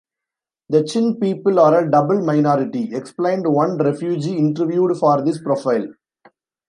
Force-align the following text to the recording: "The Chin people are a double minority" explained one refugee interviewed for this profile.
"The 0.69 0.83
Chin 0.83 1.19
people 1.19 1.59
are 1.59 1.83
a 1.83 1.91
double 1.91 2.25
minority" 2.25 2.91
explained 2.91 3.45
one 3.45 3.77
refugee 3.77 4.35
interviewed 4.35 4.97
for 4.97 5.21
this 5.21 5.39
profile. 5.39 5.89